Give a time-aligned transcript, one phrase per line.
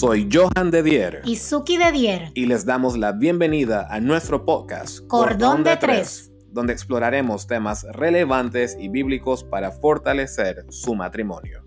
[0.00, 1.20] Soy Johan de Dier.
[1.26, 2.32] Y Suki de Dier.
[2.32, 8.78] Y les damos la bienvenida a nuestro podcast Cordón, de, Tres, donde exploraremos temas relevantes
[8.80, 11.66] y bíblicos para fortalecer su matrimonio.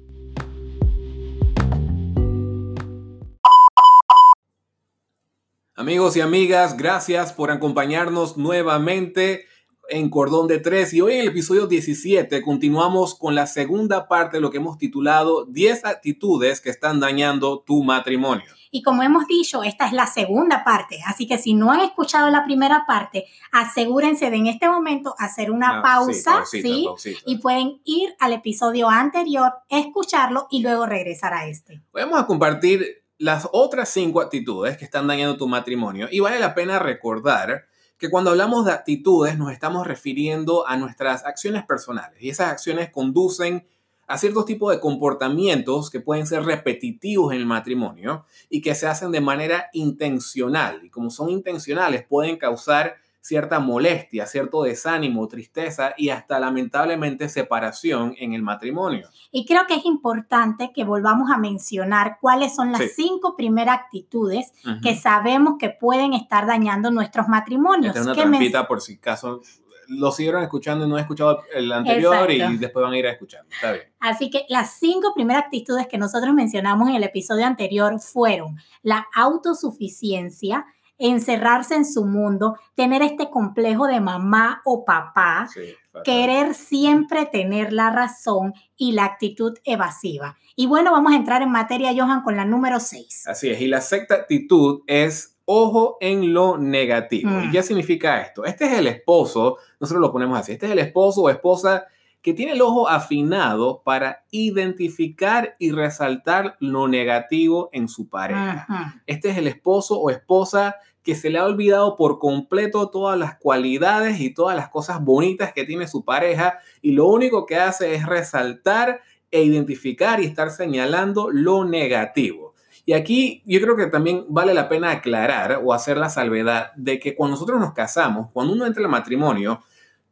[5.76, 9.46] Amigos y amigas, gracias por acompañarnos nuevamente
[9.90, 14.38] en Cordón de Tres y hoy en el episodio 17 continuamos con la segunda parte
[14.38, 18.46] de lo que hemos titulado 10 actitudes que están dañando tu matrimonio.
[18.72, 22.32] Y como hemos dicho, esta es la segunda parte, así que si no han escuchado
[22.32, 26.84] la primera parte, asegúrense de en este momento hacer una Ah, pausa, sí, ¿sí?
[26.86, 27.20] pausita, pausita.
[27.28, 31.84] Y pueden ir al episodio anterior, escucharlo y luego regresar a este.
[31.94, 36.56] Vamos a compartir las otras cinco actitudes que están dañando tu matrimonio y vale la
[36.56, 37.66] pena recordar
[37.98, 42.22] que cuando hablamos de actitudes nos estamos refiriendo a nuestras acciones personales.
[42.22, 43.66] Y esas acciones conducen
[44.08, 48.88] a ciertos tipos de comportamientos que pueden ser repetitivos en el matrimonio y que se
[48.88, 50.82] hacen de manera intencional.
[50.84, 58.14] Y como son intencionales pueden causar cierta molestia, cierto desánimo, tristeza y hasta lamentablemente separación
[58.20, 59.08] en el matrimonio.
[59.32, 62.90] Y creo que es importante que volvamos a mencionar cuáles son las Sí.
[62.96, 64.82] cinco primeras actitudes Ujú.
[64.82, 67.96] que sabemos que pueden estar dañando nuestros matrimonios.
[67.96, 69.40] Esta es una ¿Qué men- trampita por si acaso
[69.88, 72.54] lo siguieron escuchando y no han escuchado el anterior Exacto.
[72.56, 73.46] y después van a ir a escuchar.
[73.50, 73.86] Está bien.
[74.02, 79.06] Así que las cinco primeras actitudes que nosotros mencionamos en el episodio anterior fueron la
[79.16, 80.66] autosuficiencia,
[80.98, 87.72] encerrarse en su mundo, tener este complejo de mamá o papá, Sí, querer siempre tener
[87.72, 90.38] la razón y la actitud evasiva.
[90.56, 93.28] Y bueno, vamos a entrar en materia, Johan, con la número 6.
[93.28, 93.62] Así es.
[93.62, 97.30] Y la sexta actitud es ojo en lo negativo.
[97.30, 97.44] Mm.
[97.46, 98.46] ¿Y qué significa esto?
[98.46, 101.86] Este es el esposo, nosotros lo ponemos así, este es el esposo o esposa
[102.24, 109.02] que tiene el ojo afinado para identificar y resaltar lo negativo en su pareja.
[109.06, 113.38] Este es el esposo o esposa que se le ha olvidado por completo todas las
[113.38, 117.94] cualidades y todas las cosas bonitas que tiene su pareja y lo único que hace
[117.94, 122.54] es resaltar e identificar y estar señalando lo negativo.
[122.86, 127.00] Y aquí yo creo que también vale la pena aclarar o hacer la salvedad de
[127.00, 129.62] que cuando nosotros nos casamos, cuando uno entra al matrimonio,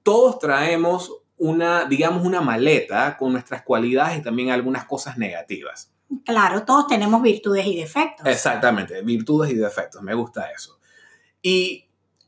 [0.03, 5.91] todos traemos una, digamos, una maleta con nuestras cualidades y también algunas cosas negativas.
[6.23, 8.27] Claro, todos tenemos virtudes y defectos.
[8.27, 10.77] Exactamente, virtudes y defectos, me gusta eso.
[11.41, 11.87] Y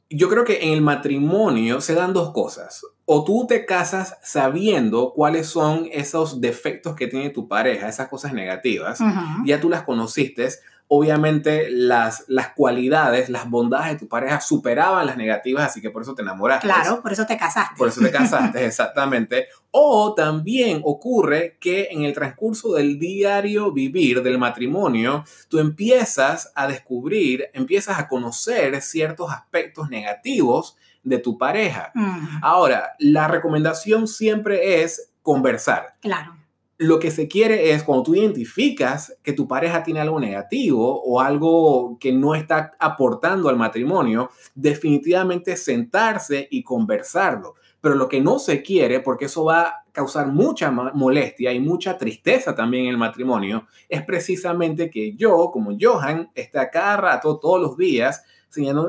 [0.09, 2.81] yo creo que en el matrimonio se dan dos cosas.
[3.06, 8.34] O tú te casas sabiendo cuáles son esos defectos que tiene tu pareja, esas cosas
[8.34, 9.46] negativas, Ujú.
[9.46, 10.50] ya tú las conociste.
[10.96, 16.04] Obviamente las, las cualidades, las bondades de tu pareja superaban las negativas, así que por
[16.04, 16.68] eso te enamoraste.
[16.68, 17.76] Claro, por eso te casaste.
[17.80, 19.48] Por eso te casaste, exactamente.
[19.72, 26.68] O también ocurre que en el transcurso del diario vivir del matrimonio, tú empiezas a
[26.68, 31.92] descubrir, empiezas a conocer ciertos aspectos negativos de tu pareja.
[31.96, 32.28] Ujú.
[32.44, 35.96] Ahora, la recomendación siempre es conversar.
[36.02, 36.43] Claro.
[36.84, 41.22] Lo que se quiere es cuando tú identificas que tu pareja tiene algo negativo o
[41.22, 47.56] algo que no está aportando al matrimonio, definitivamente sentarse y conversarlo.
[47.80, 51.98] Pero lo que no se quiere, porque eso va a causar mucha molestia y mucha
[51.98, 57.40] tristeza también en el matrimonio, es precisamente que yo, como Johan, esté a cada rato,
[57.40, 58.26] todos los días,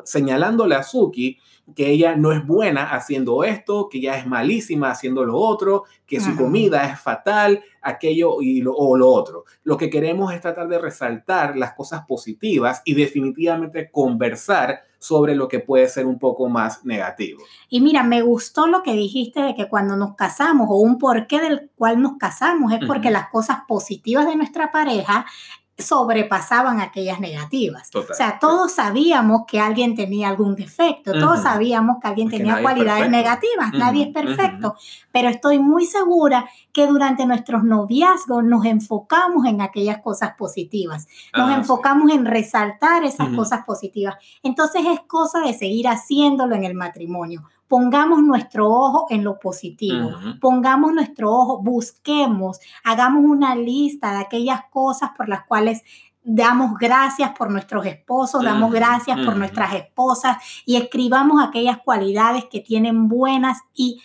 [0.05, 1.39] señalándole a Suki
[1.75, 6.21] que ella no es buena haciendo esto, que ella es malísima haciendo lo otro, que
[6.21, 9.45] su comida es fatal, aquello y lo, o lo otro.
[9.63, 15.49] Lo que queremos es tratar de resaltar las cosas positivas y definitivamente conversar sobre lo
[15.49, 17.43] que puede ser un poco más negativo.
[17.69, 21.41] Y mira, me gustó lo que dijiste de que cuando nos casamos o un porqué
[21.41, 25.27] del cual nos casamos es porque las cosas positivas de nuestra pareja
[25.77, 27.91] sobrepasaban aquellas negativas.
[27.91, 28.37] Total, o sea, sí.
[28.41, 31.43] todos sabíamos que alguien tenía algún defecto, todos Ujú.
[31.43, 34.77] sabíamos que alguien Es que tenía es cualidades negativas, Ujú, nadie es perfecto,
[35.11, 41.07] pero estoy muy segura que durante nuestros noviazgos nos enfocamos en aquellas cosas positivas,
[41.37, 41.61] nos Ah, sí.
[41.61, 44.15] enfocamos en resaltar esas cosas positivas.
[44.43, 47.43] Entonces es cosa de seguir haciéndolo en el matrimonio.
[47.75, 54.61] Pongamos nuestro ojo en lo positivo, pongamos nuestro ojo, busquemos, hagamos una lista de aquellas
[54.71, 55.83] cosas por las cuales
[56.23, 62.61] damos gracias por nuestros esposos, damos gracias por nuestras esposas y escribamos aquellas cualidades que
[62.61, 64.01] tienen buenas y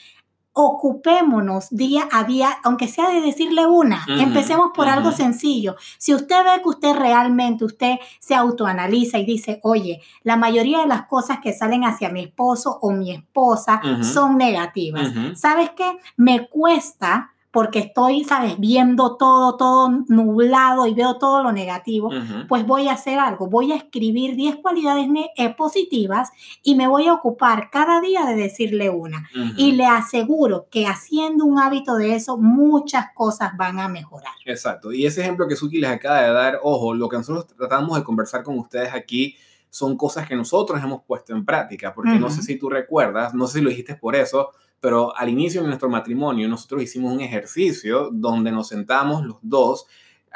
[0.53, 4.05] ocupémonos día a día, aunque sea de decirle una.
[4.07, 5.75] Empecemos por algo sencillo.
[5.97, 10.87] Si usted ve que usted realmente, usted se autoanaliza y dice, oye, la mayoría de
[10.87, 15.13] las cosas que salen hacia mi esposo o mi esposa son negativas.
[15.35, 15.97] ¿Sabes qué?
[16.17, 22.47] Me cuesta porque estoy, sabes, viendo todo, todo nublado y veo todo lo negativo, Ujú.
[22.47, 26.29] pues voy a hacer algo, voy a escribir 10 cualidades eh, positivas
[26.61, 29.27] y me voy a ocupar cada día de decirle una.
[29.57, 34.33] Y le aseguro que haciendo un hábito de eso, muchas cosas van a mejorar.
[34.45, 34.91] Exacto.
[34.91, 38.03] Y ese ejemplo que Suki les acaba de dar, ojo, lo que nosotros tratamos de
[38.03, 39.35] conversar con ustedes aquí
[39.71, 43.47] son cosas que nosotros hemos puesto en práctica, porque no sé si tú recuerdas, no
[43.47, 44.51] sé si lo dijiste por eso,
[44.81, 49.85] pero al inicio de nuestro matrimonio nosotros hicimos un ejercicio donde nos sentamos los dos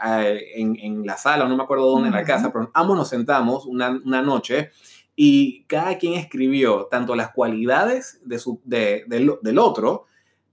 [0.05, 3.09] eh, en, en la sala, no me acuerdo dónde en la casa, pero ambos nos
[3.09, 4.71] sentamos una, una noche
[5.15, 10.05] y cada quien escribió tanto las cualidades de su, de- del- del otro,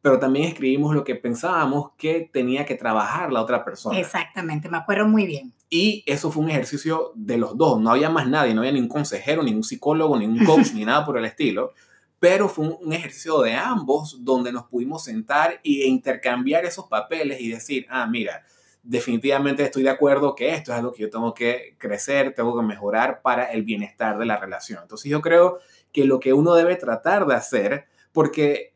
[0.03, 3.99] pero también escribimos lo que pensábamos que tenía que trabajar la otra persona.
[3.99, 5.53] Exactamente, me acuerdo muy bien.
[5.69, 7.81] Y eso fue un ejercicio de los dos.
[7.81, 11.17] No había más nadie, no había ningún consejero, ningún psicólogo, ningún coach, ni nada por
[11.19, 11.73] el estilo.
[12.21, 17.49] Pero fue un, ejercicio de ambos donde nos pudimos sentar e intercambiar esos papeles y
[17.49, 18.45] decir, ah, mira,
[18.83, 22.65] definitivamente estoy de acuerdo que esto es algo que yo tengo que crecer, tengo que
[22.65, 24.81] mejorar para el bienestar de la relación.
[24.83, 25.59] Entonces yo creo
[25.93, 28.75] que lo que uno debe tratar de hacer, porque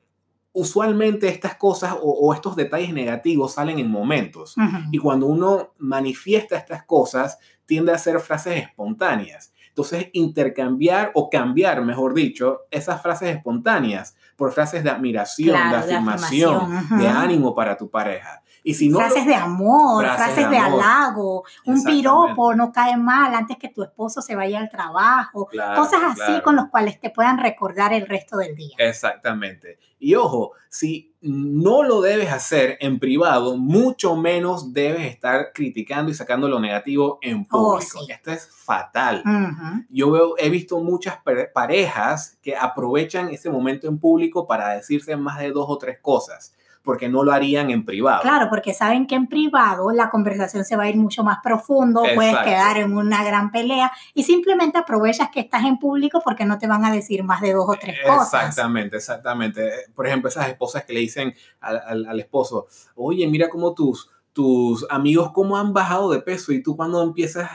[0.52, 4.55] usualmente estas cosas o, o estos detalles negativos salen en momentos.
[4.91, 9.52] Y cuando uno manifiesta estas cosas, tiende a ser frases espontáneas.
[9.75, 15.87] Entonces, intercambiar o cambiar, mejor dicho, esas frases espontáneas por frases de admiración, Claro, de
[15.88, 18.44] de afirmación, afirmación, de ánimo para tu pareja.
[18.66, 20.82] Y si no, lo- frases de amor, frases frases, de de, amor.
[20.82, 25.82] halago, un piropo no cae mal antes que tu esposo se vaya al trabajo, Claro,
[25.82, 26.43] cosas así claro.
[26.43, 28.75] con los cuales te puedan recordar el resto del día.
[28.78, 29.78] Exactamente.
[29.99, 36.14] Y ojo, si no lo debes hacer en privado, mucho menos debes estar criticando y
[36.14, 38.00] sacando lo negativo en Oh, público.
[38.05, 38.12] sí.
[38.12, 39.22] Esto es fatal.
[39.25, 39.84] Ujú.
[39.90, 45.17] Yo veo, he visto muchas pare- parejas que aprovechan ese momento en público para decirse
[45.17, 48.20] más de dos o tres cosas, porque no lo harían en privado.
[48.22, 52.02] Claro, porque saben que en privado la conversación se va a ir mucho más profundo,
[52.14, 56.58] puedes quedar en una gran pelea y simplemente aprovechas que estás en público porque no
[56.58, 58.48] te van a decir más de dos o tres cosas.
[58.48, 59.70] Exactamente, exactamente.
[59.94, 64.10] Por ejemplo, esas esposas que le dicen al, al- al esposo, oye, mira cómo tus,
[64.34, 67.50] tus amigos cómo han bajado de peso y tú cuando empiezas,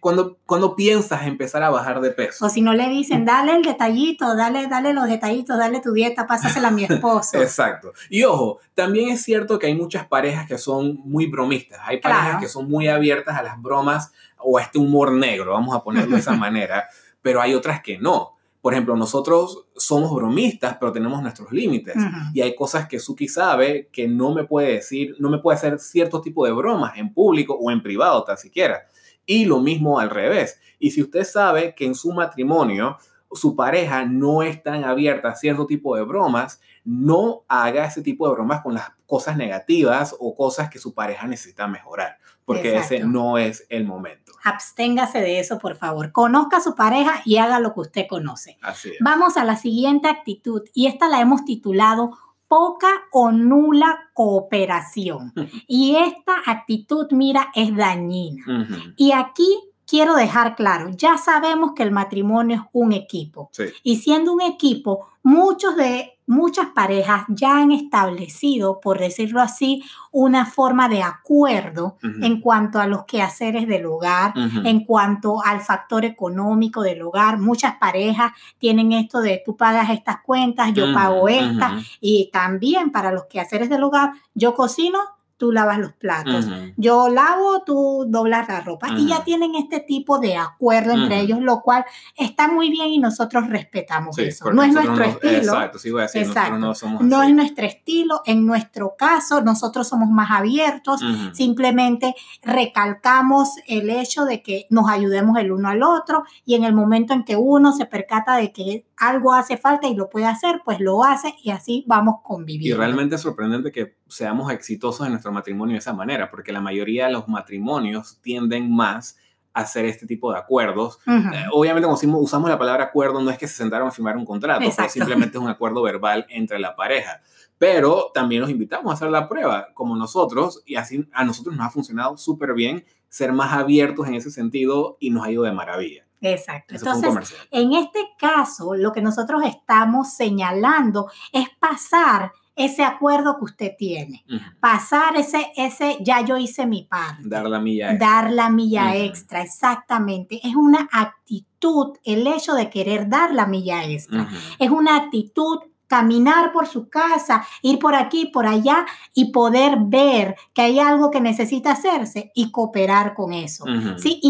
[0.00, 2.46] cuando, cuando piensas empezar a bajar de peso.
[2.46, 6.26] O si no le dicen, dale el detallito, dale, dale los detallitos, dale tu dieta,
[6.26, 7.40] pásasela a mi esposo.
[7.40, 7.92] Exacto.
[8.10, 11.80] Y ojo, también es cierto que hay muchas parejas que son muy bromistas.
[11.84, 12.40] Hay parejas Claro.
[12.40, 16.14] que son muy abiertas a las bromas o a este humor negro, vamos a ponerlo
[16.14, 16.86] de esa manera,
[17.22, 18.32] pero hay otras que no.
[18.60, 21.94] Por ejemplo, nosotros somos bromistas, pero tenemos nuestros límites.
[22.34, 25.78] Y hay cosas que Suki sabe que no me puede decir, no me puede hacer
[25.78, 28.80] cierto tipo de bromas en público o en privado, tan siquiera.
[29.26, 30.60] Y lo mismo al revés.
[30.78, 32.96] Y si usted sabe que en su matrimonio
[33.32, 38.28] su pareja no es tan abierta a cierto tipo de bromas, no haga ese tipo
[38.28, 43.00] de bromas con las cosas negativas o cosas que su pareja necesita mejorar, porque ese
[43.00, 44.32] no es el momento.
[44.44, 46.12] Absténgase de eso, por favor.
[46.12, 48.58] Conozca a su pareja y haga lo que usted conoce.
[48.62, 48.96] Así es.
[49.00, 52.16] Vamos a la siguiente actitud y esta la hemos titulado
[52.48, 55.32] poca o nula cooperación.
[55.66, 58.66] Y esta actitud, mira, es dañina.
[58.96, 63.50] Y aquí quiero dejar claro, ya sabemos que el matrimonio es un equipo.
[63.52, 63.64] Sí.
[63.82, 70.46] Y siendo un equipo, muchos de muchas parejas ya han establecido, por decirlo así, una
[70.46, 74.32] forma de acuerdo en cuanto a los quehaceres del hogar,
[74.64, 77.38] en cuanto al factor económico del hogar.
[77.38, 83.12] Muchas parejas tienen esto de tú pagas estas cuentas, yo pago estas, y también para
[83.12, 84.98] los quehaceres del hogar, yo cocino,
[85.36, 86.48] tú lavas los platos.
[86.76, 88.88] Yo lavo, tú doblas la ropa.
[88.96, 91.84] Y ya tienen este tipo de acuerdo entre ellos, lo cual
[92.16, 94.50] está muy bien y nosotros respetamos Sí, eso.
[94.52, 95.36] No es nuestro no- estilo.
[95.36, 96.58] Exacto, sí voy a decir, Exacto.
[96.58, 97.30] no somos No así.
[97.30, 98.22] es nuestro estilo.
[98.24, 101.00] En nuestro caso, nosotros somos más abiertos.
[101.32, 106.74] Simplemente recalcamos el hecho de que nos ayudemos el uno al otro y en el
[106.74, 110.62] momento en que uno se percata de que algo hace falta y lo puede hacer,
[110.64, 112.78] pues lo hace y así vamos Y conviviendo.
[112.78, 117.06] realmente es sorprendente que seamos exitosos en nuestro matrimonio de esa manera, porque la mayoría
[117.06, 119.18] de los matrimonios tienden más
[119.52, 120.98] a hacer este tipo de acuerdos.
[121.06, 121.16] Ujú.
[121.34, 124.24] Eh, obviamente, cuando usamos- la palabra acuerdo, no es que se sentaron a firmar un
[124.26, 124.92] contrato, pero Exacto.
[124.92, 127.20] simplemente es un acuerdo verbal entre la pareja.
[127.58, 131.66] Pero también los invitamos a hacer la prueba, como nosotros, y así a nosotros nos
[131.66, 135.52] ha funcionado súper bien ser más abiertos en ese sentido y nos ha ido de
[135.52, 136.05] maravilla.
[136.32, 136.74] Exacto.
[136.74, 137.34] Eso Entonces.
[137.50, 144.24] En este caso, lo que nosotros estamos señalando es pasar ese acuerdo que usted tiene,
[144.60, 147.90] pasar ese, ese, ya yo hice mi parte, Dar la milla.
[147.92, 148.08] extra.
[148.08, 150.40] dar la milla extra, exactamente.
[150.42, 154.26] Es una actitud, el hecho de querer dar la milla extra.
[154.58, 160.34] Es una actitud caminar por su casa, ir por aquí, por allá y poder ver
[160.54, 163.64] que hay algo que necesita hacerse y cooperar con eso.
[163.98, 164.20] ¿sí?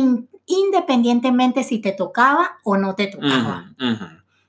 [0.46, 3.72] Independientemente si te tocaba o no te tocaba.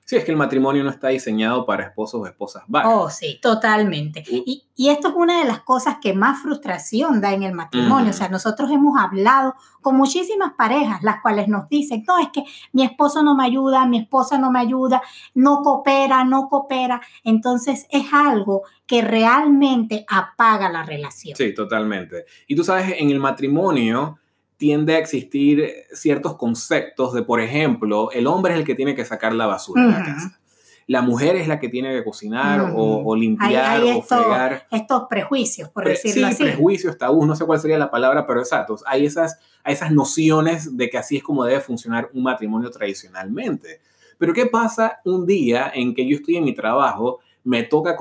[0.08, 2.62] Sí, es que el matrimonio no está diseñado para esposos o esposas.
[2.86, 4.24] Oh, sí, totalmente.
[4.26, 8.08] Y, y, esto es una de las cosas que más frustración da en el matrimonio.
[8.08, 12.42] O sea, nosotros hemos hablado con muchísimas parejas, las cuales nos dicen, no, es que
[12.72, 15.02] mi esposo no me ayuda, mi esposa no me ayuda,
[15.34, 17.02] no coopera, no coopera.
[17.22, 21.36] Entonces es algo que realmente apaga la relación.
[21.36, 22.24] Sí, totalmente.
[22.46, 24.18] Y tú sabes, en el matrimonio
[24.58, 29.04] tiende a existir ciertos conceptos de, por ejemplo, el hombre es el que tiene que
[29.04, 30.40] sacar la basura de la casa.
[30.88, 34.66] La mujer es la que tiene que cocinar o, limpiar o fregar.
[34.70, 36.42] Estos prejuicios, por decirlo sí, así.
[36.42, 38.76] prejuicios, tabús, no sé cuál sería la palabra, pero exacto.
[38.86, 43.80] Hay esas, hay esas nociones de que así es como debe funcionar un matrimonio tradicionalmente.
[44.18, 47.96] Pero ¿qué pasa un día en que yo estoy en mi trabajo, me toca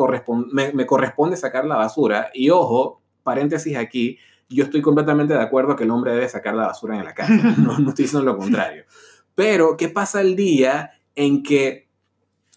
[0.51, 4.17] me, me corresponde sacar la basura y ojo, paréntesis aquí,
[4.49, 7.33] yo estoy completamente de acuerdo que el hombre debe sacar la basura en la casa,
[7.57, 8.85] no, no estoy diciendo lo contrario.
[9.35, 11.87] Pero, ¿qué pasa el día en que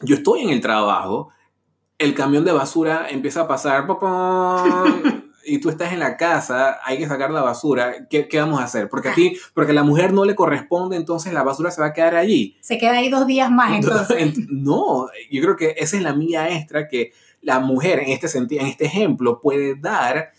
[0.00, 1.30] yo estoy en el trabajo,
[1.98, 3.86] el camión de basura empieza a pasar,
[5.44, 8.64] y tú estás en la casa, hay que sacar la basura, ¿qué, qué vamos a
[8.64, 8.88] hacer?
[8.88, 11.88] Porque a ti, porque a la mujer no le corresponde, entonces la basura se va
[11.88, 12.56] a quedar allí.
[12.60, 14.34] Se queda ahí dos días más, entonces.
[14.48, 18.62] No, yo creo que esa es la mía extra que la mujer en este sentido,
[18.62, 20.32] en este ejemplo, puede dar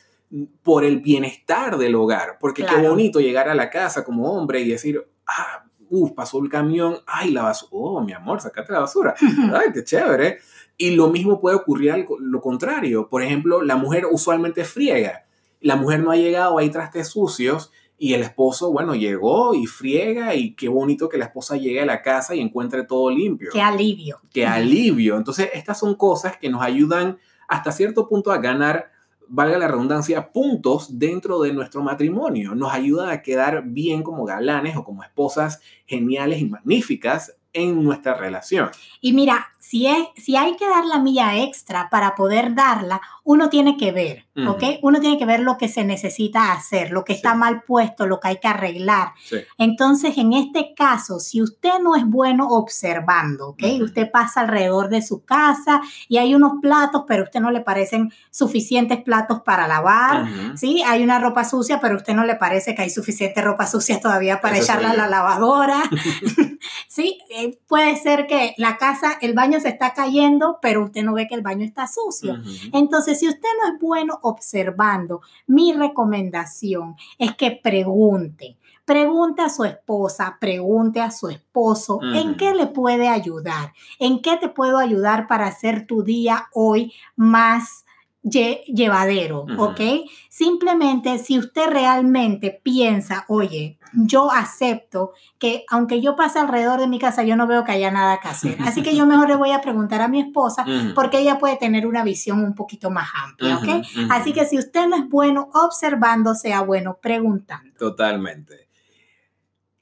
[0.64, 2.38] por el bienestar del hogar.
[2.40, 6.50] Porque qué bonito llegar a la casa como hombre y decir, ah, uff, pasó el
[6.50, 9.14] camión, ay, la basura, oh, mi amor, sacate la basura,
[9.54, 10.40] ay, qué chévere.
[10.78, 13.10] Y lo mismo puede ocurrir al, lo contrario.
[13.10, 15.26] Por ejemplo, la mujer usualmente friega.
[15.60, 17.72] La mujer no ha llegado, hay trastes sucios
[18.02, 21.86] y el esposo, bueno, llegó y friega y qué bonito que la esposa llegue a
[21.86, 23.52] la casa y encuentre todo limpio.
[23.54, 24.22] Qué alivio.
[24.34, 25.18] Qué alivio.
[25.18, 28.91] Entonces, estas son cosas que nos ayudan hasta cierto punto a ganar
[29.32, 32.54] valga la redundancia, puntos dentro de nuestro matrimonio.
[32.54, 38.14] Nos ayuda a quedar bien como galanes o como esposas geniales y magníficas en nuestra
[38.14, 38.70] relación.
[39.00, 43.48] Y mira, si, es, si hay que dar la milla extra para poder darla, uno
[43.50, 44.80] tiene que ver, ¿ok?
[44.82, 48.20] Uno tiene que ver lo que se necesita hacer, lo que está mal puesto, lo
[48.20, 49.14] que hay que arreglar.
[49.58, 53.64] Entonces, en este caso, si usted no es bueno observando, ¿ok?
[53.82, 57.62] Usted pasa alrededor de su casa y hay unos platos, pero a usted no le
[57.62, 60.26] parecen suficientes platos para lavar,
[60.56, 60.84] ¿sí?
[60.86, 64.02] Hay una ropa sucia, pero a usted no le parece que hay suficiente ropa sucia
[64.02, 65.82] todavía para echarla a la lavadora,
[66.90, 67.20] ¿sí?
[67.30, 71.28] Eh, puede ser que la casa, el baño se está cayendo, pero usted no ve
[71.28, 72.38] que el baño está sucio.
[72.74, 78.58] Entonces, si usted no es bueno observando, mi recomendación es que pregunte.
[78.86, 84.38] Pregunte a su esposa, pregunte a su esposo en qué le puede ayudar, en qué
[84.38, 87.86] te puedo ayudar para hacer tu día hoy más
[88.24, 89.82] llevadero, ¿ok?
[90.30, 97.00] Simplemente si usted realmente piensa, oye, yo acepto que aunque yo pase alrededor de mi
[97.00, 98.58] casa, yo no veo que haya nada que hacer.
[98.62, 101.88] Así que yo mejor le voy a preguntar a mi esposa porque ella puede tener
[101.88, 103.86] una visión un poquito más amplia, ¿ok?
[104.10, 107.74] Así que si usted no es bueno observando, sea bueno preguntando.
[107.78, 108.68] Totalmente.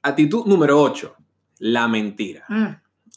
[0.02, 1.14] Actitud número 8,
[1.58, 2.46] la mentira.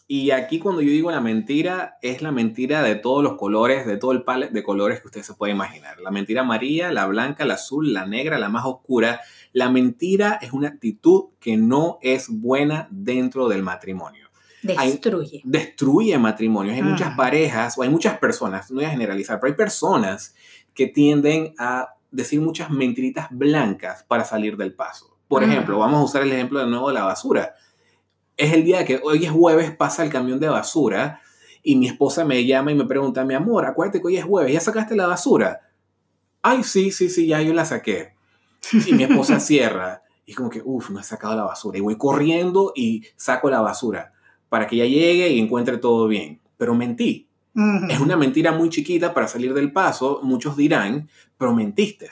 [0.07, 3.97] Y aquí cuando yo digo la mentira, es la mentira de todos los colores, de
[3.97, 5.99] todo el palet de colores que usted se puede imaginar.
[6.01, 9.21] La mentira amarilla, la blanca, la azul, la negra, la más oscura.
[9.53, 14.29] La mentira es una actitud que no es buena dentro del matrimonio.
[14.61, 15.41] Destruye.
[15.43, 16.75] destruye matrimonios.
[16.75, 20.35] Hay muchas parejas, o hay muchas personas, no voy a generalizar, pero hay personas
[20.73, 25.17] que tienden a decir muchas mentiritas blancas para salir del paso.
[25.27, 27.55] Por ejemplo, vamos a usar el ejemplo de nuevo de la basura
[28.37, 31.21] es el día que hoy es jueves, pasa el camión de basura
[31.61, 34.53] y mi esposa me llama y me pregunta, mi amor, acuérdate que hoy es jueves,
[34.53, 35.61] ¿ya sacaste la basura?
[36.41, 38.13] Ay, sí, sí, sí, ya yo la saqué.
[38.85, 41.77] Y mi esposa cierra y como que, uff, no he sacado la basura.
[41.77, 44.13] Y voy corriendo y saco la basura
[44.49, 46.41] para que ella llegue y encuentre todo bien.
[46.57, 47.27] Pero mentí.
[47.87, 52.09] Es una mentira muy chiquita para salir del paso, muchos dirán, pero mentiste.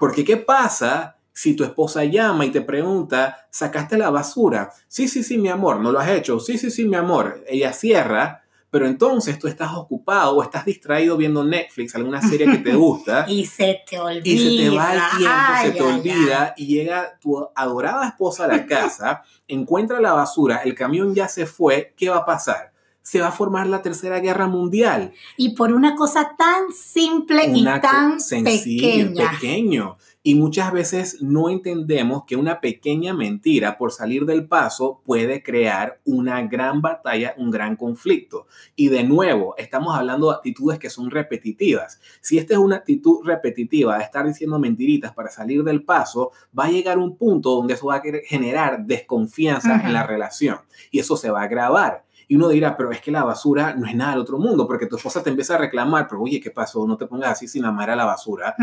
[0.00, 4.70] Porque ¿qué pasa si tu esposa llama y te pregunta, ¿sacaste la basura?
[4.88, 6.38] Sí, sí, sí, mi amor, ¿no lo has hecho?
[6.38, 7.42] Sí, sí, sí, mi amor.
[7.48, 12.58] Ella cierra, pero entonces tú estás ocupado o estás distraído viendo Netflix, alguna serie que
[12.58, 13.24] te gusta.
[13.26, 14.28] y se te olvida.
[14.28, 18.48] Y se te va el tiempo, se te olvida y llega tu adorada esposa a
[18.48, 22.70] la casa, encuentra la basura, el camión ya se fue, ¿qué va a pasar?
[23.02, 25.12] se va a formar la tercera guerra mundial.
[25.36, 29.30] Y por una cosa tan simple y tan pequeña.
[29.32, 29.96] pequeño.
[30.22, 35.98] Y muchas veces no entendemos que una pequeña mentira por salir del paso puede crear
[36.04, 38.46] una gran batalla, un gran conflicto.
[38.76, 42.00] Y de nuevo, estamos hablando de actitudes que son repetitivas.
[42.20, 46.66] Si esta es una actitud repetitiva de estar diciendo mentiritas para salir del paso, va
[46.66, 50.58] a llegar un punto donde eso va a generar desconfianza en la relación
[50.90, 52.04] y eso se va a agravar.
[52.30, 54.86] Y uno dirá, pero es que la basura no es nada del otro mundo, porque
[54.86, 56.86] tu esposa te empieza a reclamar, pero oye, ¿qué pasó?
[56.86, 58.54] No te pongas así sin amar a la basura.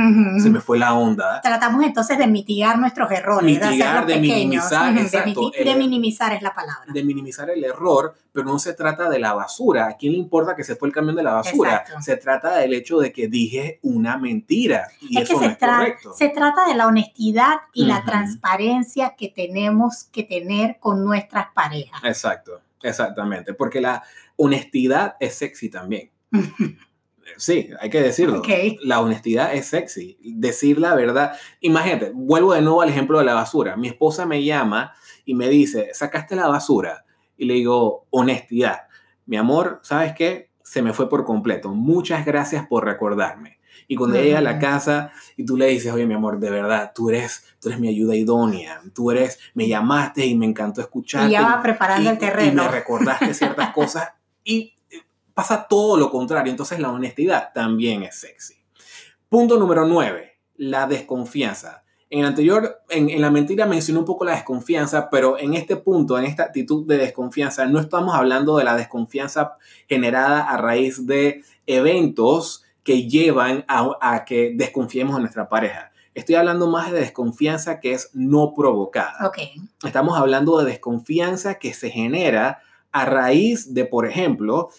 [0.42, 1.42] Se me fue la onda.
[1.42, 6.94] Tratamos entonces de mitigar nuestros errores, mitigar, de, minimizar, de, minimizar es la palabra.
[6.94, 9.88] De minimizar el error, pero no se trata de la basura.
[9.88, 11.84] ¿A quién le importa que se fue el camión de la basura?
[12.00, 14.88] Se trata del hecho de que dije una mentira.
[15.02, 16.14] Y eso que se, correcto.
[16.14, 22.02] se trata de la honestidad y la transparencia que tenemos que tener con nuestras parejas.
[22.06, 22.62] Exacto.
[22.84, 24.04] Exactamente, porque la
[24.36, 26.12] honestidad es sexy también.
[27.36, 28.42] Sí, hay que decirlo.
[28.82, 30.18] La honestidad es sexy.
[30.24, 31.34] Decir la verdad.
[31.60, 33.76] Imagínate, vuelvo de nuevo al ejemplo de la basura.
[33.76, 34.94] Mi esposa me llama
[35.26, 37.06] y me dice, sacaste la basura.
[37.36, 38.84] Y le digo, honestidad.
[39.26, 40.52] Mi amor, ¿sabes qué?
[40.64, 41.70] Se me fue por completo.
[41.70, 43.57] Muchas gracias por recordarme.
[43.88, 46.92] Y cuando llega a la casa y tú le dices, oye, mi amor, de verdad,
[46.94, 51.30] tú eres, tú eres mi ayuda idónea, tú eres, me llamaste y me encantó escucharte.
[51.30, 52.64] Y ya va preparando el terreno.
[52.64, 54.10] Y me recordaste ciertas cosas
[54.44, 54.98] y eh,
[55.34, 56.52] pasa todo lo contrario.
[56.52, 58.56] Entonces la honestidad también es sexy.
[59.30, 61.84] Punto número nueve, la desconfianza.
[62.10, 65.76] En el anterior, en, en, la mentira mencioné un poco la desconfianza, pero en este
[65.76, 69.58] punto, en esta actitud de desconfianza, no estamos hablando de la desconfianza
[69.90, 75.92] generada a raíz de eventos que llevan a, que desconfiemos en nuestra pareja.
[76.14, 79.28] Estoy hablando más de desconfianza que es no provocada.
[79.28, 79.56] Okay.
[79.86, 82.62] Estamos hablando de desconfianza que se genera
[82.94, 84.70] a raíz de, por ejemplo,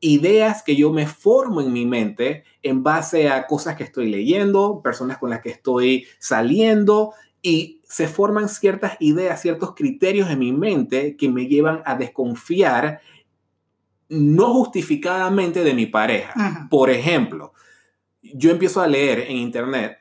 [0.00, 4.80] ideas que yo me formo en mi mente en base a cosas que estoy leyendo,
[4.82, 10.52] personas con las que estoy saliendo y se forman ciertas ideas, ciertos criterios en mi
[10.52, 13.02] mente que me llevan a desconfiar
[14.08, 16.68] no justificadamente de mi pareja.
[16.70, 17.52] Por ejemplo,
[18.22, 19.98] yo empiezo a leer en internet,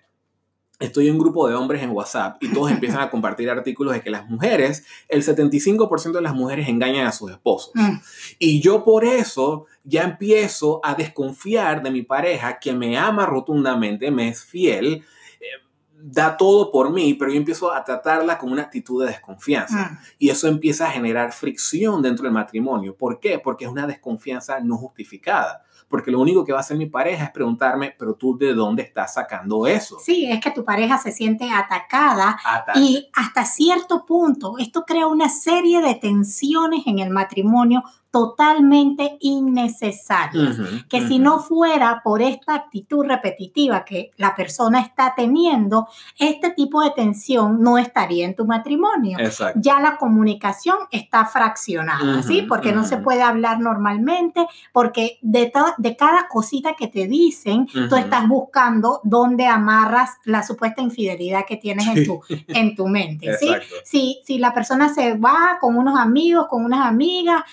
[0.79, 4.01] estoy en un grupo de hombres en WhatsApp y todos empiezan a compartir artículos de
[4.01, 7.71] que las mujeres, el 75% de las mujeres engañan a sus esposos.
[7.73, 7.97] Mm.
[8.39, 14.11] Y yo por eso ya empiezo a desconfiar de mi pareja que me ama rotundamente,
[14.11, 15.03] me es fiel,
[15.39, 15.66] eh,
[15.99, 19.91] da todo por mí, pero yo empiezo a tratarla con una actitud de desconfianza.
[19.91, 19.97] Mm.
[20.19, 22.95] Y eso empieza a generar fricción dentro del matrimonio.
[22.95, 23.39] ¿Por qué?
[23.39, 27.25] Porque es una desconfianza no justificada porque lo único que va a hacer mi pareja
[27.25, 29.97] es preguntarme, pero tú de dónde estás sacando eso.
[29.99, 32.37] Sí, es que tu pareja se siente atacada
[32.75, 40.57] y hasta cierto punto esto crea una serie de tensiones en el matrimonio totalmente innecesarias,
[40.89, 46.81] que si no fuera por esta actitud repetitiva que la persona está teniendo, este tipo
[46.81, 49.17] de tensión no estaría en tu matrimonio.
[49.55, 52.43] Ya la comunicación está fraccionada, ¿sí?
[52.43, 57.95] Porque no se puede hablar normalmente, porque de, de cada cosita que te dicen, tú
[57.95, 63.49] estás buscando dónde amarras la supuesta infidelidad que tienes en tu, en tu mente, ¿sí?
[63.83, 67.43] Si, si la persona se va con unos amigos, con unas amigas,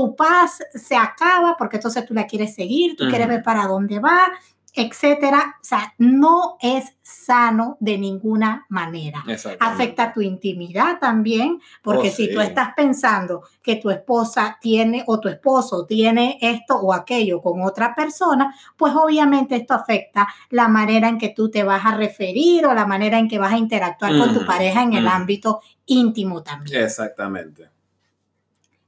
[0.00, 3.98] tu paz se acaba porque entonces tú la quieres seguir, tú quieres ver para dónde
[3.98, 4.32] va,
[4.72, 5.56] etcétera.
[5.60, 9.22] O sea, no es sano de ninguna manera.
[9.58, 15.20] Afecta tu intimidad también, porque oh, si tú estás pensando que tu esposa tiene o
[15.20, 21.10] tu esposo tiene esto o aquello con otra persona, pues obviamente esto afecta la manera
[21.10, 24.16] en que tú te vas a referir o la manera en que vas a interactuar
[24.16, 26.84] con tu pareja en el ámbito íntimo también.
[26.84, 27.68] Exactamente.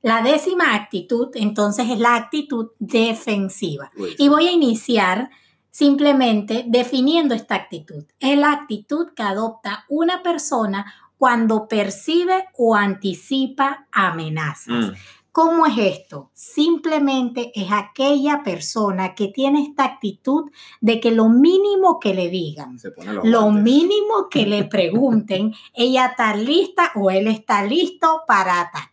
[0.02, 3.90] La décima actitud, entonces, es la actitud defensiva.
[4.18, 5.30] Y voy a iniciar
[5.70, 8.04] simplemente definiendo esta actitud.
[8.20, 14.90] Es la actitud que adopta una persona cuando percibe o anticipa amenazas.
[14.90, 14.92] Mm.
[15.32, 16.30] ¿Cómo es esto?
[16.34, 20.50] Simplemente es aquella persona que tiene esta actitud
[20.82, 22.76] de que lo mínimo que le digan,
[23.24, 28.92] lo mínimo que le pregunten, ella está lista o él está listo para atacar.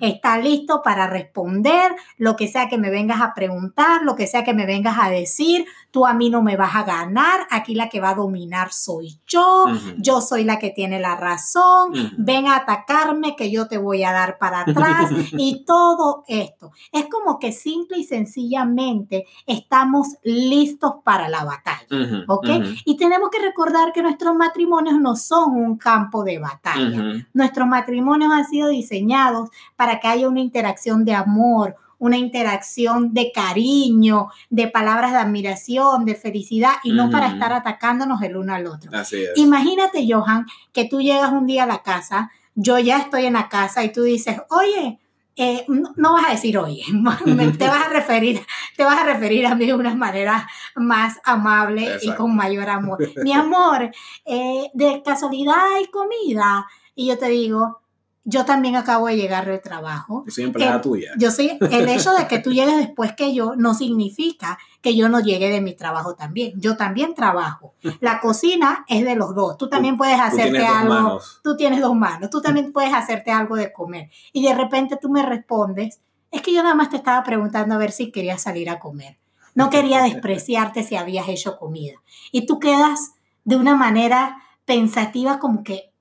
[0.00, 4.44] Está listo para responder lo que sea que me vengas a preguntar, lo que sea
[4.44, 5.66] que me vengas a decir.
[5.90, 7.46] Tú a mí no me vas a ganar.
[7.50, 9.66] Aquí la que va a dominar soy yo.
[9.96, 11.92] Yo soy la que tiene la razón.
[12.18, 15.10] Ven a atacarme que yo te voy a dar para atrás.
[15.32, 16.72] y todo esto.
[16.92, 22.48] Es como que simple y sencillamente estamos listos para la batalla, ¿ok?
[22.84, 27.26] Y tenemos que recordar que nuestros matrimonios no son un campo de batalla.
[27.32, 33.32] Nuestros matrimonios han sido diseñados para que haya una interacción de amor, una interacción de
[33.32, 38.66] cariño, de palabras de admiración, de felicidad y no para estar atacándonos el uno al
[38.66, 38.90] otro.
[38.92, 39.30] Así es.
[39.36, 43.48] Imagínate, Johan, que tú llegas un día a la casa, yo ya estoy en la
[43.48, 44.98] casa y tú dices, oye,
[45.36, 46.84] eh, no, vas a decir oye,
[47.58, 48.40] te vas a referir,
[48.76, 52.98] te vas a referir a mí de una manera más amable y con mayor amor.
[53.22, 53.90] Mi amor,
[54.24, 56.66] eh, de casualidad hay comida.
[56.94, 57.83] Y yo te digo,
[58.24, 60.24] yo también acabo de llegar del trabajo.
[60.26, 61.12] Yo soy empleada tuya.
[61.18, 65.10] Yo soy, el hecho de que tú llegues después que yo no significa que yo
[65.10, 66.58] no llegue de mi trabajo también.
[66.58, 67.74] Yo también trabajo.
[68.00, 69.58] La cocina es de los dos.
[69.58, 71.20] Tú también puedes hacerte algo.
[71.42, 72.30] Tú tienes dos manos.
[72.30, 74.10] Tú también puedes hacerte algo de comer.
[74.32, 77.78] Y de repente tú me respondes, es que yo nada más te estaba preguntando a
[77.78, 79.18] ver si querías salir a comer.
[79.54, 82.02] No quería despreciarte si habías hecho comida.
[82.32, 83.12] Y tú quedas
[83.44, 85.93] de una manera pensativa como que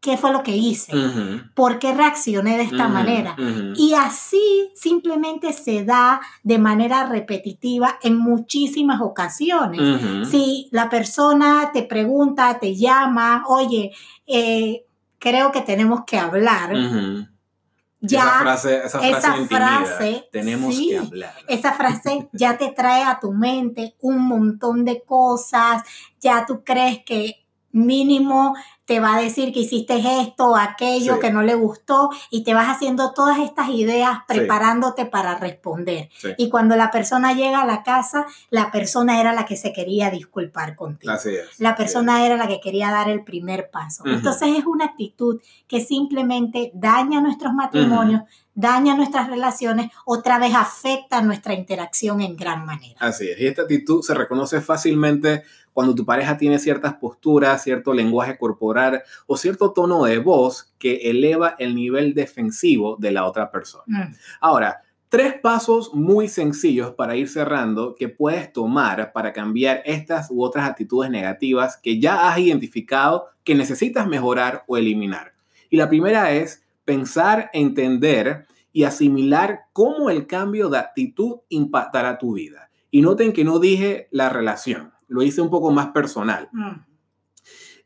[0.00, 0.92] qué fue lo que hice,
[1.54, 3.36] por qué reaccioné de esta manera.
[3.76, 10.28] Y así simplemente se da de manera repetitiva en muchísimas ocasiones.
[10.30, 13.92] Si la persona te pregunta, te llama, oye,
[14.26, 14.86] eh,
[15.18, 16.72] creo que tenemos que hablar.
[18.02, 21.34] Ya, esa frase, esa frase, tenemos que hablar.
[21.46, 25.82] Esa frase ya te trae a tu mente un montón de cosas,
[26.18, 27.39] ya tú crees que
[27.72, 28.54] mínimo
[28.84, 32.54] te va a decir que hiciste esto o aquello que no le gustó y te
[32.54, 36.10] vas haciendo todas estas ideas preparándote para responder.
[36.36, 40.10] Y cuando la persona llega a la casa, la persona era la que se quería
[40.10, 41.12] disculpar contigo.
[41.58, 44.02] La persona era la que quería dar el primer paso.
[44.06, 48.22] Entonces es una actitud que simplemente daña nuestros matrimonios,
[48.54, 52.96] daña nuestras relaciones, otra vez afecta nuestra interacción en gran manera.
[52.98, 57.92] Así es, y esta actitud se reconoce fácilmente cuando tu pareja tiene ciertas posturas, cierto
[57.92, 63.50] lenguaje corporal o cierto tono de voz que eleva el nivel defensivo de la otra
[63.50, 63.84] persona.
[63.86, 64.14] Mm.
[64.40, 70.42] Ahora, tres pasos muy sencillos para ir cerrando que puedes tomar para cambiar estas u
[70.42, 75.34] otras actitudes negativas que ya has identificado que necesitas mejorar o eliminar.
[75.68, 82.34] Y la primera es pensar, entender y asimilar cómo el cambio de actitud impactará tu
[82.34, 82.70] vida.
[82.90, 86.48] Y noten que no dije la relación, lo hice un poco más personal.
[86.52, 86.70] Mm.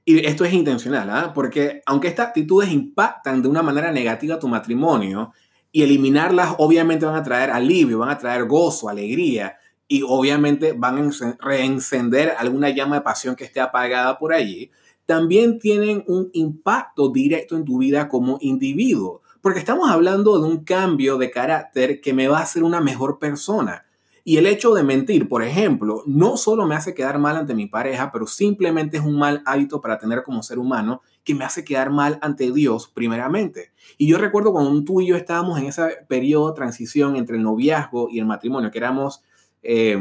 [0.04, 1.32] Y esto es intencional, ¿ah?
[1.34, 5.32] porque aunque estas actitudes impactan de una manera negativa a tu matrimonio,
[5.74, 9.56] y eliminarlas obviamente van a traer alivio, van a traer gozo, alegría,
[9.88, 14.70] y obviamente van a reencender alguna llama de pasión que esté apagada por allí,
[15.04, 20.62] también tienen un impacto directo en tu vida como individuo, porque estamos hablando de un
[20.62, 23.84] cambio de carácter que me va a hacer una mejor persona.
[24.26, 27.66] Y el hecho de mentir, por ejemplo, no solo me hace quedar mal ante mi
[27.66, 31.62] pareja, pero simplemente es un mal hábito para tener como ser humano que me hace
[31.62, 33.72] quedar mal ante Dios primeramente.
[33.98, 37.42] Y yo recuerdo cuando tú y yo estábamos en ese periodo de transición entre el
[37.42, 39.22] noviazgo y el matrimonio, que éramos,
[39.62, 39.98] eh,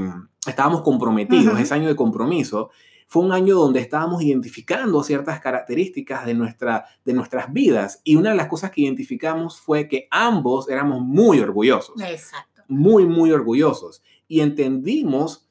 [0.48, 2.70] estábamos comprometidos, ese año de compromiso,
[3.10, 8.00] fue un año donde estábamos identificando ciertas características de, nuestra, de nuestras vidas.
[8.06, 12.02] Y una de las cosas que identificamos fue que ambos éramos muy orgullosos.
[12.02, 12.64] Exacto.
[12.70, 14.02] Muy, muy orgullosos
[14.34, 15.48] y entendimos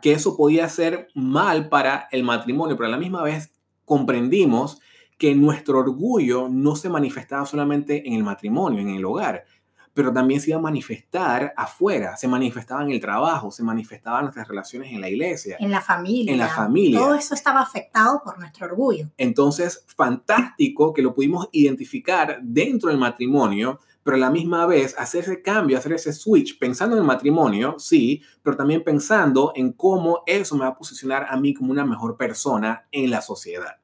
[0.00, 3.52] que eso podía ser mal para el matrimonio, pero a la misma vez
[3.84, 4.80] comprendimos
[5.18, 9.44] que nuestro orgullo no se manifestaba solamente en el matrimonio, en el hogar,
[9.92, 14.24] pero también se iba a manifestar afuera, se manifestaba en el trabajo, se manifestaba en
[14.24, 15.58] nuestras relaciones en la iglesia.
[15.60, 16.32] En la familia.
[16.32, 17.00] En la familia.
[17.00, 19.10] Todo eso estaba afectado por nuestro orgullo.
[19.18, 25.24] Entonces, fantástico que lo pudimos identificar dentro del matrimonio pero a la misma vez hacer
[25.24, 30.22] ese cambio, hacer ese switch, pensando en el matrimonio, sí, pero también pensando en cómo
[30.24, 33.76] eso me va a posicionar a mí como una mejor persona en la sociedad.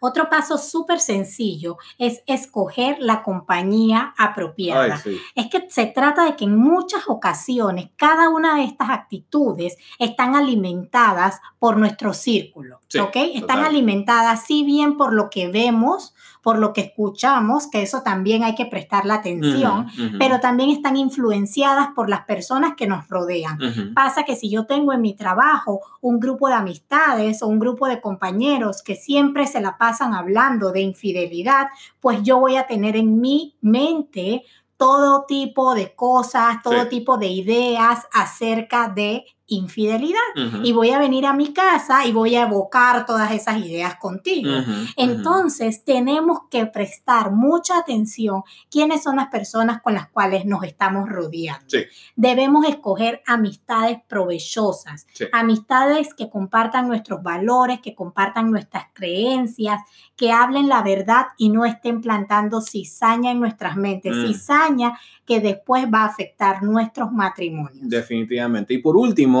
[0.00, 5.02] Otro paso súper sencillo es escoger la compañía apropiada.
[5.34, 10.36] Es que se trata de que en muchas ocasiones cada una de estas actitudes están
[10.36, 13.16] alimentadas por nuestro círculo, ¿ok?
[13.34, 18.42] Están alimentadas sí bien por lo que vemos, por lo que escuchamos, que eso también
[18.42, 19.86] hay que prestar la atención,
[20.18, 23.58] pero también están influenciadas por las personas que nos rodean.
[23.94, 27.86] Pasa que si yo tengo en mi trabajo un grupo de amistades o un grupo
[27.86, 31.68] de compañeros que siempre se la pasan hablando de infidelidad,
[32.00, 34.42] pues yo voy a tener en mi mente
[34.76, 40.18] todo tipo de cosas, todo tipo de ideas acerca de infidelidad.
[40.62, 44.50] Y voy a venir a mi casa y voy a evocar todas esas ideas contigo.
[44.96, 51.08] Entonces, tenemos que prestar mucha atención quiénes son las personas con las cuales nos estamos
[51.08, 51.66] rodeando.
[52.16, 59.82] Debemos escoger amistades provechosas, amistades que compartan nuestros valores, que compartan nuestras creencias,
[60.16, 64.26] que hablen la verdad y no estén plantando cizaña en nuestras mentes, mm.
[64.26, 67.88] cizaña que después va a afectar nuestros matrimonios.
[67.88, 68.74] Definitivamente.
[68.74, 69.31] Y por último,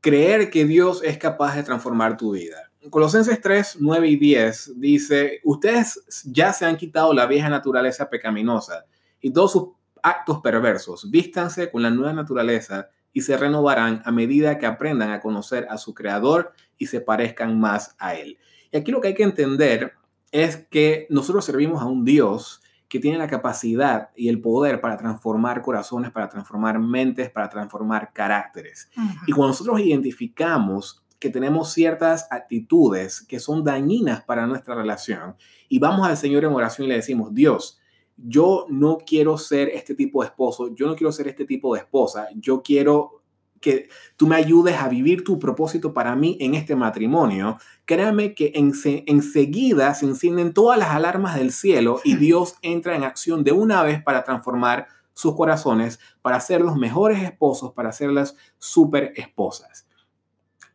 [0.00, 2.70] creer que Dios es capaz de transformar tu vida.
[2.90, 8.84] Colosenses 3, 9 y 10 dice, ustedes ya se han quitado la vieja naturaleza pecaminosa
[9.20, 9.68] y todos sus
[10.02, 15.20] actos perversos, vístanse con la nueva naturaleza y se renovarán a medida que aprendan a
[15.20, 18.38] conocer a su creador y se parezcan más a él.
[18.72, 19.92] Y aquí lo que hay que entender
[20.32, 22.61] es que nosotros servimos a un Dios
[22.92, 28.12] que tiene la capacidad y el poder para transformar corazones, para transformar mentes, para transformar
[28.12, 28.90] caracteres.
[29.26, 35.36] Y cuando nosotros identificamos que tenemos ciertas actitudes que son dañinas para nuestra relación
[35.70, 37.80] y vamos al Señor en oración y le decimos, Dios,
[38.18, 41.80] yo no quiero ser este tipo de esposo, yo no quiero ser este tipo de
[41.80, 43.21] esposa, yo quiero
[43.62, 48.52] que tú me ayudes a vivir tu propósito para mí en este matrimonio, créame que
[48.54, 53.82] enseguida se encienden todas las alarmas del cielo y Dios entra en acción de una
[53.82, 59.86] vez para transformar sus corazones, para ser los mejores esposos, para ser las super esposas.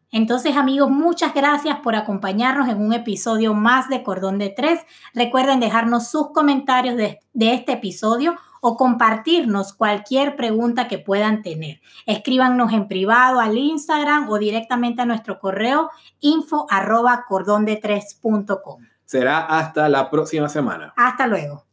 [0.10, 4.80] Entonces amigos, muchas gracias por acompañarnos en un episodio más de Cordón de Tres.
[5.13, 11.81] Recuerden dejarnos sus comentarios de, de este episodio o compartirnos cualquier pregunta que puedan tener.
[12.05, 15.89] Escríbanos en privado al Instagram o directamente a nuestro correo
[16.19, 18.19] info arroba cordón de tres
[19.05, 20.93] Será hasta la próxima semana.
[20.97, 21.66] Hasta luego.